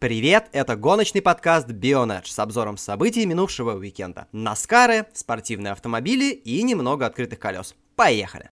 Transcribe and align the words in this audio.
Привет, 0.00 0.46
это 0.52 0.76
гоночный 0.76 1.20
подкаст 1.20 1.68
Bionedge 1.70 2.26
с 2.26 2.38
обзором 2.38 2.76
событий 2.76 3.26
минувшего 3.26 3.72
уикенда. 3.72 4.28
Наскары, 4.30 5.06
спортивные 5.12 5.72
автомобили 5.72 6.30
и 6.30 6.62
немного 6.62 7.04
открытых 7.04 7.40
колес. 7.40 7.74
Поехали! 7.96 8.48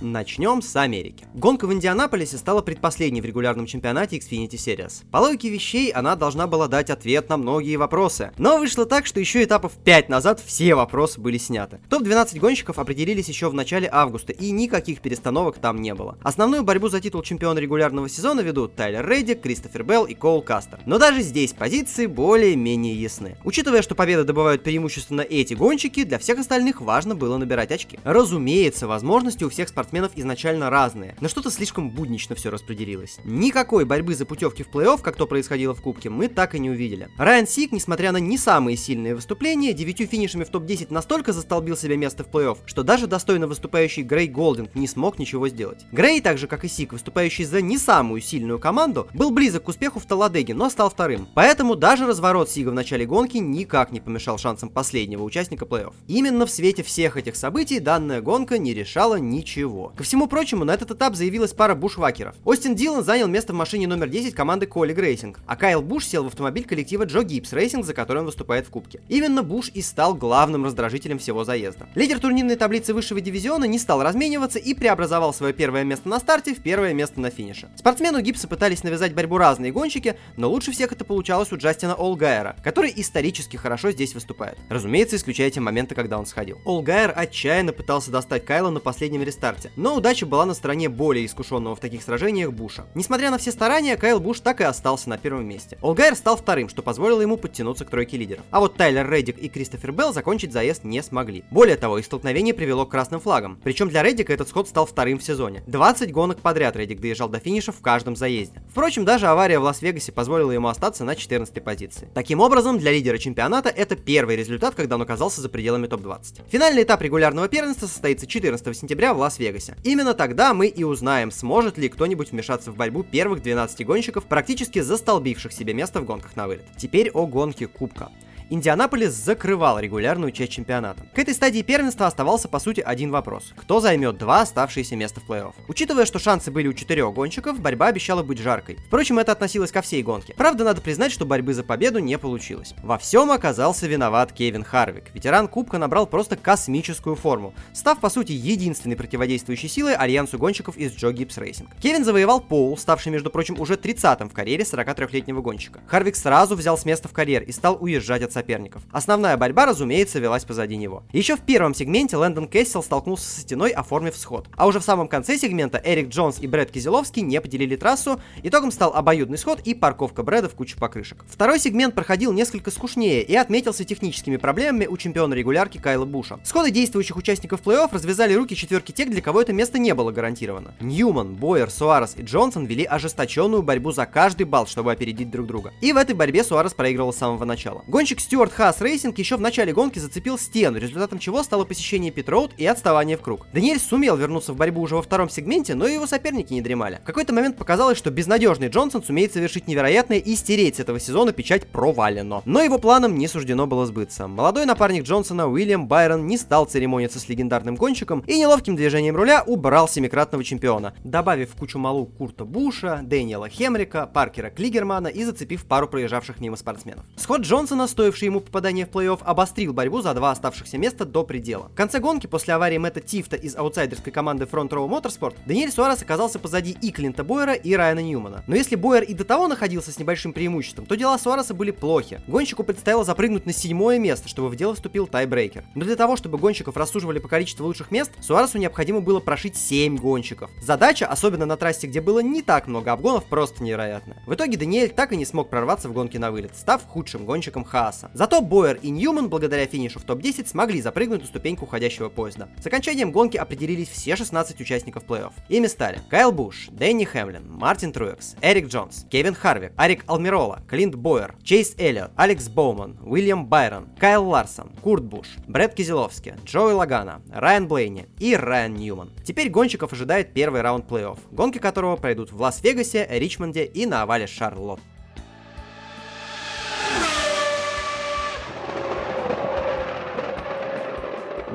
Начнем 0.00 0.62
с 0.62 0.76
Америки. 0.76 1.24
Гонка 1.34 1.66
в 1.66 1.72
Индианаполисе 1.72 2.38
стала 2.38 2.62
предпоследней 2.62 3.20
в 3.20 3.24
регулярном 3.24 3.66
чемпионате 3.66 4.18
Xfinity 4.18 4.50
Series. 4.50 5.04
По 5.10 5.16
логике 5.16 5.48
вещей, 5.48 5.90
она 5.90 6.14
должна 6.14 6.46
была 6.46 6.68
дать 6.68 6.88
ответ 6.88 7.28
на 7.28 7.36
многие 7.36 7.74
вопросы. 7.74 8.30
Но 8.38 8.58
вышло 8.58 8.86
так, 8.86 9.06
что 9.06 9.18
еще 9.18 9.42
этапов 9.42 9.72
5 9.72 10.08
назад 10.08 10.40
все 10.44 10.76
вопросы 10.76 11.20
были 11.20 11.36
сняты. 11.36 11.80
Топ-12 11.90 12.38
гонщиков 12.38 12.78
определились 12.78 13.28
еще 13.28 13.48
в 13.50 13.54
начале 13.54 13.88
августа, 13.90 14.32
и 14.32 14.52
никаких 14.52 15.00
перестановок 15.00 15.58
там 15.58 15.80
не 15.80 15.94
было. 15.94 16.16
Основную 16.22 16.62
борьбу 16.62 16.88
за 16.88 17.00
титул 17.00 17.22
чемпиона 17.22 17.58
регулярного 17.58 18.08
сезона 18.08 18.40
ведут 18.40 18.76
Тайлер 18.76 19.04
Рейдик, 19.04 19.40
Кристофер 19.40 19.82
Белл 19.82 20.04
и 20.04 20.14
Коул 20.14 20.42
Кастер. 20.42 20.78
Но 20.86 20.98
даже 20.98 21.22
здесь 21.22 21.52
позиции 21.54 22.06
более-менее 22.06 22.94
ясны. 22.94 23.36
Учитывая, 23.42 23.82
что 23.82 23.96
победы 23.96 24.22
добывают 24.22 24.62
преимущественно 24.62 25.22
эти 25.22 25.54
гонщики, 25.54 26.04
для 26.04 26.20
всех 26.20 26.38
остальных 26.38 26.80
важно 26.80 27.16
было 27.16 27.36
набирать 27.36 27.72
очки. 27.72 27.98
Разумеется, 28.04 28.86
возможности 28.86 29.42
у 29.42 29.48
всех 29.48 29.68
спортсменов 29.68 29.87
спортсменов 29.88 30.12
изначально 30.16 30.70
разные, 30.70 31.16
но 31.20 31.28
что-то 31.28 31.50
слишком 31.50 31.90
буднично 31.90 32.34
все 32.34 32.50
распределилось. 32.50 33.18
Никакой 33.24 33.84
борьбы 33.84 34.14
за 34.14 34.26
путевки 34.26 34.62
в 34.62 34.68
плей-офф, 34.68 35.00
как 35.00 35.16
то 35.16 35.26
происходило 35.26 35.74
в 35.74 35.80
Кубке, 35.80 36.10
мы 36.10 36.28
так 36.28 36.54
и 36.54 36.58
не 36.58 36.70
увидели. 36.70 37.08
Райан 37.16 37.46
Сик, 37.46 37.72
несмотря 37.72 38.12
на 38.12 38.18
не 38.18 38.36
самые 38.36 38.76
сильные 38.76 39.14
выступления, 39.14 39.72
девятью 39.72 40.06
финишами 40.06 40.44
в 40.44 40.50
топ-10 40.50 40.88
настолько 40.90 41.32
застолбил 41.32 41.76
себе 41.76 41.96
место 41.96 42.24
в 42.24 42.28
плей-офф, 42.28 42.58
что 42.66 42.82
даже 42.82 43.06
достойно 43.06 43.46
выступающий 43.46 44.02
Грей 44.02 44.28
Голдинг 44.28 44.74
не 44.74 44.86
смог 44.86 45.18
ничего 45.18 45.48
сделать. 45.48 45.86
Грей, 45.90 46.20
так 46.20 46.36
же 46.38 46.46
как 46.46 46.64
и 46.64 46.68
Сик, 46.68 46.92
выступающий 46.92 47.44
за 47.44 47.62
не 47.62 47.78
самую 47.78 48.20
сильную 48.20 48.58
команду, 48.58 49.08
был 49.14 49.30
близок 49.30 49.64
к 49.64 49.68
успеху 49.68 50.00
в 50.00 50.06
Таладеге, 50.06 50.54
но 50.54 50.68
стал 50.68 50.90
вторым. 50.90 51.28
Поэтому 51.34 51.76
даже 51.76 52.06
разворот 52.06 52.50
Сика 52.50 52.70
в 52.70 52.74
начале 52.74 53.06
гонки 53.06 53.38
никак 53.38 53.90
не 53.90 54.00
помешал 54.00 54.38
шансам 54.38 54.68
последнего 54.68 55.22
участника 55.22 55.64
плей-офф. 55.64 55.94
Именно 56.06 56.46
в 56.46 56.50
свете 56.50 56.82
всех 56.82 57.16
этих 57.16 57.36
событий 57.36 57.80
данная 57.80 58.20
гонка 58.20 58.58
не 58.58 58.74
решала 58.74 59.16
ничего 59.16 59.77
всего. 59.78 59.92
Ко 59.96 60.02
всему 60.02 60.26
прочему, 60.26 60.64
на 60.64 60.72
этот 60.72 60.90
этап 60.90 61.14
заявилась 61.14 61.52
пара 61.52 61.74
бушвакеров. 61.74 62.34
Остин 62.44 62.74
Дилан 62.74 63.04
занял 63.04 63.28
место 63.28 63.52
в 63.52 63.56
машине 63.56 63.86
номер 63.86 64.08
10 64.08 64.34
команды 64.34 64.66
Kaulig 64.66 64.92
Racing, 64.92 65.40
а 65.46 65.56
Кайл 65.56 65.82
Буш 65.82 66.06
сел 66.06 66.24
в 66.24 66.28
автомобиль 66.28 66.64
коллектива 66.64 67.04
Joe 67.04 67.22
Gibbs 67.22 67.52
Racing, 67.52 67.84
за 67.84 67.94
который 67.94 68.18
он 68.18 68.26
выступает 68.26 68.66
в 68.66 68.70
Кубке. 68.70 69.00
Именно 69.08 69.42
Буш 69.42 69.70
и 69.74 69.82
стал 69.82 70.14
главным 70.14 70.64
раздражителем 70.64 71.18
всего 71.18 71.44
заезда. 71.44 71.88
Лидер 71.94 72.18
турнирной 72.18 72.56
таблицы 72.56 72.94
высшего 72.94 73.20
дивизиона 73.20 73.64
не 73.64 73.78
стал 73.78 74.02
размениваться 74.02 74.58
и 74.58 74.74
преобразовал 74.74 75.32
свое 75.32 75.52
первое 75.52 75.84
место 75.84 76.08
на 76.08 76.18
старте 76.18 76.54
в 76.54 76.62
первое 76.62 76.94
место 76.94 77.20
на 77.20 77.30
финише. 77.30 77.68
Спортсмену 77.76 78.20
Гибса 78.20 78.48
пытались 78.48 78.82
навязать 78.82 79.14
борьбу 79.14 79.38
разные 79.38 79.72
гонщики, 79.72 80.16
но 80.36 80.50
лучше 80.50 80.72
всех 80.72 80.92
это 80.92 81.04
получалось 81.04 81.52
у 81.52 81.56
Джастина 81.56 81.94
Олгайера, 81.94 82.56
который 82.64 82.92
исторически 82.94 83.56
хорошо 83.56 83.92
здесь 83.92 84.14
выступает. 84.14 84.58
Разумеется, 84.68 85.16
исключая 85.16 85.50
те 85.50 85.60
моменты, 85.60 85.94
когда 85.94 86.18
он 86.18 86.26
сходил. 86.26 86.58
Олгайер 86.64 87.12
отчаянно 87.14 87.72
пытался 87.72 88.10
достать 88.10 88.44
Кайла 88.44 88.70
на 88.70 88.80
последнем 88.80 89.22
рестарте, 89.22 89.67
месте. 89.68 89.80
Но 89.80 89.96
удача 89.96 90.26
была 90.26 90.46
на 90.46 90.54
стороне 90.54 90.88
более 90.88 91.26
искушенного 91.26 91.76
в 91.76 91.80
таких 91.80 92.02
сражениях 92.02 92.52
Буша. 92.52 92.86
Несмотря 92.94 93.30
на 93.30 93.38
все 93.38 93.52
старания, 93.52 93.96
Кайл 93.96 94.20
Буш 94.20 94.40
так 94.40 94.60
и 94.60 94.64
остался 94.64 95.08
на 95.08 95.18
первом 95.18 95.46
месте. 95.46 95.78
Олгайер 95.82 96.14
стал 96.14 96.36
вторым, 96.36 96.68
что 96.68 96.82
позволило 96.82 97.20
ему 97.20 97.36
подтянуться 97.36 97.84
к 97.84 97.90
тройке 97.90 98.16
лидеров. 98.16 98.44
А 98.50 98.60
вот 98.60 98.76
Тайлер 98.76 99.10
Реддик 99.10 99.38
и 99.38 99.48
Кристофер 99.48 99.92
Белл 99.92 100.12
закончить 100.12 100.52
заезд 100.52 100.84
не 100.84 101.02
смогли. 101.02 101.44
Более 101.50 101.76
того, 101.76 101.98
их 101.98 102.04
столкновение 102.04 102.54
привело 102.54 102.86
к 102.86 102.90
красным 102.90 103.20
флагам. 103.20 103.60
Причем 103.62 103.88
для 103.88 104.02
Реддика 104.02 104.32
этот 104.32 104.48
сход 104.48 104.68
стал 104.68 104.86
вторым 104.86 105.18
в 105.18 105.22
сезоне. 105.22 105.62
20 105.66 106.12
гонок 106.12 106.40
подряд 106.40 106.76
Реддик 106.76 107.00
доезжал 107.00 107.28
до 107.28 107.38
финиша 107.38 107.72
в 107.72 107.80
каждом 107.80 108.16
заезде. 108.16 108.62
Впрочем, 108.70 109.04
даже 109.04 109.26
авария 109.26 109.58
в 109.58 109.62
Лас-Вегасе 109.62 110.12
позволила 110.12 110.52
ему 110.52 110.68
остаться 110.68 111.04
на 111.04 111.14
14 111.14 111.62
позиции. 111.62 112.08
Таким 112.14 112.40
образом, 112.40 112.78
для 112.78 112.92
лидера 112.92 113.18
чемпионата 113.18 113.68
это 113.68 113.96
первый 113.96 114.36
результат, 114.36 114.74
когда 114.74 114.96
он 114.96 115.02
оказался 115.02 115.40
за 115.40 115.48
пределами 115.48 115.86
топ-20. 115.86 116.48
Финальный 116.48 116.82
этап 116.82 117.02
регулярного 117.02 117.48
первенства 117.48 117.86
состоится 117.86 118.26
14 118.26 118.76
сентября 118.76 119.14
в 119.14 119.18
Лас-Вегасе. 119.18 119.57
Именно 119.84 120.14
тогда 120.14 120.54
мы 120.54 120.66
и 120.66 120.84
узнаем, 120.84 121.30
сможет 121.30 121.78
ли 121.78 121.88
кто-нибудь 121.88 122.32
вмешаться 122.32 122.70
в 122.70 122.76
борьбу 122.76 123.02
первых 123.02 123.42
12 123.42 123.86
гонщиков, 123.86 124.24
практически 124.24 124.80
застолбивших 124.80 125.52
себе 125.52 125.74
место 125.74 126.00
в 126.00 126.04
гонках 126.04 126.36
на 126.36 126.46
вылет. 126.46 126.66
Теперь 126.76 127.10
о 127.10 127.26
гонке 127.26 127.66
Кубка. 127.66 128.10
Индианаполис 128.50 129.12
закрывал 129.12 129.78
регулярную 129.78 130.32
часть 130.32 130.52
чемпионата. 130.52 131.04
К 131.14 131.18
этой 131.18 131.34
стадии 131.34 131.60
первенства 131.60 132.06
оставался 132.06 132.48
по 132.48 132.58
сути 132.58 132.80
один 132.80 133.10
вопрос. 133.10 133.52
Кто 133.56 133.78
займет 133.80 134.16
два 134.16 134.40
оставшиеся 134.40 134.96
места 134.96 135.20
в 135.20 135.28
плей-офф? 135.28 135.52
Учитывая, 135.68 136.06
что 136.06 136.18
шансы 136.18 136.50
были 136.50 136.66
у 136.66 136.72
четырех 136.72 137.12
гонщиков, 137.12 137.60
борьба 137.60 137.88
обещала 137.88 138.22
быть 138.22 138.38
жаркой. 138.38 138.78
Впрочем, 138.86 139.18
это 139.18 139.32
относилось 139.32 139.70
ко 139.70 139.82
всей 139.82 140.02
гонке. 140.02 140.32
Правда, 140.34 140.64
надо 140.64 140.80
признать, 140.80 141.12
что 141.12 141.26
борьбы 141.26 141.52
за 141.52 141.62
победу 141.62 141.98
не 141.98 142.16
получилось. 142.16 142.72
Во 142.82 142.96
всем 142.96 143.30
оказался 143.30 143.86
виноват 143.86 144.32
Кевин 144.32 144.64
Харвик. 144.64 145.12
Ветеран 145.12 145.46
Кубка 145.46 145.76
набрал 145.76 146.06
просто 146.06 146.36
космическую 146.36 147.16
форму, 147.16 147.52
став 147.74 148.00
по 148.00 148.08
сути 148.08 148.32
единственной 148.32 148.96
противодействующей 148.96 149.68
силой 149.68 149.94
альянсу 149.94 150.38
гонщиков 150.38 150.78
из 150.78 150.94
Joe 150.94 151.12
Gibbs 151.12 151.36
Racing. 151.36 151.76
Кевин 151.82 152.02
завоевал 152.02 152.40
поул, 152.40 152.78
ставший, 152.78 153.12
между 153.12 153.28
прочим, 153.28 153.60
уже 153.60 153.74
30-м 153.74 154.30
в 154.30 154.32
карьере 154.32 154.64
43-летнего 154.64 155.42
гонщика. 155.42 155.80
Харвик 155.86 156.16
сразу 156.16 156.56
взял 156.56 156.78
с 156.78 156.86
места 156.86 157.08
в 157.08 157.12
карьер 157.12 157.42
и 157.42 157.52
стал 157.52 157.76
уезжать 157.78 158.22
от 158.22 158.37
соперников. 158.38 158.82
Основная 158.92 159.36
борьба, 159.36 159.66
разумеется, 159.66 160.20
велась 160.20 160.44
позади 160.44 160.76
него. 160.76 161.02
Еще 161.12 161.34
в 161.34 161.40
первом 161.40 161.74
сегменте 161.74 162.16
Лэндон 162.16 162.46
Кессел 162.46 162.84
столкнулся 162.84 163.28
со 163.28 163.40
стеной, 163.40 163.70
оформив 163.70 164.16
сход. 164.16 164.46
А 164.56 164.68
уже 164.68 164.78
в 164.78 164.84
самом 164.84 165.08
конце 165.08 165.36
сегмента 165.36 165.80
Эрик 165.84 166.08
Джонс 166.08 166.38
и 166.38 166.46
Брэд 166.46 166.70
Кизеловский 166.70 167.22
не 167.22 167.40
поделили 167.40 167.74
трассу, 167.74 168.20
итогом 168.44 168.70
стал 168.70 168.94
обоюдный 168.94 169.38
сход 169.38 169.58
и 169.64 169.74
парковка 169.74 170.22
Брэда 170.22 170.48
в 170.48 170.54
куче 170.54 170.76
покрышек. 170.76 171.24
Второй 171.28 171.58
сегмент 171.58 171.96
проходил 171.96 172.32
несколько 172.32 172.70
скучнее 172.70 173.24
и 173.24 173.34
отметился 173.34 173.84
техническими 173.84 174.36
проблемами 174.36 174.86
у 174.86 174.96
чемпиона 174.96 175.34
регулярки 175.34 175.78
Кайла 175.78 176.04
Буша. 176.04 176.38
Сходы 176.44 176.70
действующих 176.70 177.16
участников 177.16 177.62
плей-офф 177.62 177.88
развязали 177.92 178.34
руки 178.34 178.54
четверке 178.54 178.92
тех, 178.92 179.10
для 179.10 179.20
кого 179.20 179.42
это 179.42 179.52
место 179.52 179.78
не 179.80 179.94
было 179.94 180.12
гарантировано. 180.12 180.76
Ньюман, 180.78 181.34
Бойер, 181.34 181.70
Суарес 181.70 182.14
и 182.16 182.22
Джонсон 182.22 182.66
вели 182.66 182.84
ожесточенную 182.84 183.62
борьбу 183.62 183.90
за 183.90 184.06
каждый 184.06 184.44
балл, 184.44 184.68
чтобы 184.68 184.92
опередить 184.92 185.30
друг 185.30 185.48
друга. 185.48 185.72
И 185.80 185.92
в 185.92 185.96
этой 185.96 186.14
борьбе 186.14 186.44
Суарес 186.44 186.72
проигрывал 186.72 187.12
с 187.12 187.16
самого 187.16 187.44
начала. 187.44 187.82
Гонщик 187.88 188.20
Стюарт 188.28 188.52
Ха 188.52 188.68
Haas 188.68 188.82
Racing 188.82 189.14
еще 189.16 189.38
в 189.38 189.40
начале 189.40 189.72
гонки 189.72 189.98
зацепил 189.98 190.36
стену, 190.36 190.76
результатом 190.76 191.18
чего 191.18 191.42
стало 191.42 191.64
посещение 191.64 192.12
питроуд 192.12 192.52
и 192.58 192.66
отставание 192.66 193.16
в 193.16 193.22
круг. 193.22 193.46
Даниэль 193.54 193.80
сумел 193.80 194.18
вернуться 194.18 194.52
в 194.52 194.56
борьбу 194.56 194.82
уже 194.82 194.96
во 194.96 195.00
втором 195.00 195.30
сегменте, 195.30 195.74
но 195.74 195.86
его 195.86 196.06
соперники 196.06 196.52
не 196.52 196.60
дремали. 196.60 196.98
В 197.02 197.06
какой-то 197.06 197.32
момент 197.32 197.56
показалось, 197.56 197.96
что 197.96 198.10
безнадежный 198.10 198.68
Джонсон 198.68 199.02
сумеет 199.02 199.32
совершить 199.32 199.66
невероятное 199.66 200.18
и 200.18 200.36
стереть 200.36 200.76
с 200.76 200.80
этого 200.80 201.00
сезона 201.00 201.32
печать 201.32 201.68
провалено. 201.68 202.42
Но 202.44 202.60
его 202.60 202.76
планам 202.76 203.16
не 203.16 203.28
суждено 203.28 203.66
было 203.66 203.86
сбыться. 203.86 204.28
Молодой 204.28 204.66
напарник 204.66 205.04
Джонсона 205.04 205.48
Уильям 205.48 205.88
Байрон 205.88 206.26
не 206.26 206.36
стал 206.36 206.66
церемониться 206.66 207.20
с 207.20 207.30
легендарным 207.30 207.76
гонщиком 207.76 208.20
и 208.26 208.38
неловким 208.38 208.76
движением 208.76 209.16
руля 209.16 209.42
убрал 209.42 209.88
семикратного 209.88 210.44
чемпиона, 210.44 210.92
добавив 211.02 211.54
в 211.54 211.56
кучу 211.56 211.78
малу 211.78 212.04
Курта 212.04 212.44
Буша, 212.44 213.00
Дэниела 213.02 213.48
Хемрика, 213.48 214.06
Паркера 214.06 214.50
Клигермана 214.50 215.08
и 215.08 215.24
зацепив 215.24 215.64
пару 215.64 215.88
проезжавших 215.88 216.40
мимо 216.40 216.58
спортсменов. 216.58 217.06
Сход 217.16 217.40
Джонсона, 217.40 217.88
стоивший 217.88 218.17
ему 218.26 218.40
попадания 218.40 218.68
попадание 218.68 218.86
в 218.86 218.90
плей-офф 218.90 219.20
обострил 219.24 219.72
борьбу 219.72 220.02
за 220.02 220.12
два 220.14 220.30
оставшихся 220.30 220.78
места 220.78 221.04
до 221.04 221.24
предела. 221.24 221.68
В 221.68 221.74
конце 221.74 222.00
гонки, 222.00 222.26
после 222.26 222.54
аварии 222.54 222.76
Мэтта 222.76 223.00
Тифта 223.00 223.36
из 223.36 223.56
аутсайдерской 223.56 224.12
команды 224.12 224.44
Front 224.44 224.70
Row 224.70 224.88
Motorsport, 224.88 225.36
Даниэль 225.46 225.70
Суарес 225.70 226.02
оказался 226.02 226.38
позади 226.38 226.76
и 226.82 226.90
Клинта 226.90 227.24
Бойера, 227.24 227.54
и 227.54 227.74
Райана 227.74 228.00
Ньюмана. 228.00 228.44
Но 228.46 228.56
если 228.56 228.76
Бойер 228.76 229.04
и 229.04 229.14
до 229.14 229.24
того 229.24 229.48
находился 229.48 229.92
с 229.92 229.98
небольшим 229.98 230.32
преимуществом, 230.32 230.86
то 230.86 230.96
дела 230.96 231.16
Суареса 231.18 231.54
были 231.54 231.70
плохи. 231.70 232.20
Гонщику 232.26 232.62
предстояло 232.62 233.04
запрыгнуть 233.04 233.46
на 233.46 233.52
седьмое 233.52 233.98
место, 233.98 234.28
чтобы 234.28 234.48
в 234.48 234.56
дело 234.56 234.74
вступил 234.74 235.06
тайбрейкер. 235.06 235.64
Но 235.74 235.84
для 235.84 235.96
того, 235.96 236.16
чтобы 236.16 236.36
гонщиков 236.36 236.76
рассуживали 236.76 237.20
по 237.20 237.28
количеству 237.28 237.64
лучших 237.64 237.90
мест, 237.90 238.12
Суаресу 238.20 238.58
необходимо 238.58 239.00
было 239.00 239.20
прошить 239.20 239.56
7 239.56 239.96
гонщиков. 239.96 240.50
Задача, 240.60 241.06
особенно 241.06 241.46
на 241.46 241.56
трассе, 241.56 241.86
где 241.86 242.00
было 242.00 242.18
не 242.18 242.42
так 242.42 242.66
много 242.66 242.92
обгонов, 242.92 243.24
просто 243.24 243.62
невероятная. 243.62 244.22
В 244.26 244.34
итоге 244.34 244.58
Даниэль 244.58 244.90
так 244.90 245.12
и 245.12 245.16
не 245.16 245.24
смог 245.24 245.48
прорваться 245.48 245.88
в 245.88 245.92
гонке 245.92 246.18
на 246.18 246.30
вылет, 246.30 246.56
став 246.56 246.84
худшим 246.84 247.24
гонщиком 247.24 247.64
Хааса. 247.64 248.07
Зато 248.14 248.40
Бойер 248.40 248.78
и 248.82 248.90
Ньюман 248.90 249.28
благодаря 249.28 249.66
финишу 249.66 249.98
в 250.00 250.04
топ-10 250.04 250.46
смогли 250.46 250.80
запрыгнуть 250.80 251.20
на 251.20 251.26
ступеньку 251.26 251.64
уходящего 251.64 252.08
поезда. 252.08 252.48
С 252.60 252.66
окончанием 252.66 253.12
гонки 253.12 253.36
определились 253.36 253.88
все 253.88 254.16
16 254.16 254.60
участников 254.60 255.04
плей-офф. 255.04 255.32
Ими 255.48 255.66
стали 255.66 256.00
Кайл 256.08 256.32
Буш, 256.32 256.68
Дэнни 256.70 257.04
Хэмлин, 257.04 257.50
Мартин 257.50 257.92
Труекс, 257.92 258.36
Эрик 258.40 258.68
Джонс, 258.68 259.06
Кевин 259.10 259.34
Харвик, 259.34 259.72
Арик 259.76 260.04
Алмирола, 260.06 260.62
Клинт 260.68 260.94
Бойер, 260.94 261.34
Чейз 261.42 261.74
Эллиот, 261.78 262.10
Алекс 262.16 262.48
Боуман, 262.48 262.98
Уильям 263.02 263.46
Байрон, 263.46 263.88
Кайл 263.98 264.28
Ларсон, 264.28 264.70
Курт 264.82 265.04
Буш, 265.04 265.36
Брэд 265.46 265.74
Кизеловски, 265.74 266.34
Джои 266.44 266.72
Лагана, 266.72 267.22
Райан 267.30 267.68
Блейни 267.68 268.08
и 268.18 268.34
Райан 268.34 268.74
Ньюман. 268.74 269.10
Теперь 269.24 269.50
гонщиков 269.50 269.92
ожидает 269.92 270.32
первый 270.32 270.62
раунд 270.62 270.90
плей-офф, 270.90 271.18
гонки 271.30 271.58
которого 271.58 271.96
пройдут 271.96 272.32
в 272.32 272.40
Лас-Вегасе, 272.40 273.06
Ричмонде 273.10 273.64
и 273.64 273.86
на 273.86 274.02
овале 274.02 274.26
Шарлотт. 274.26 274.80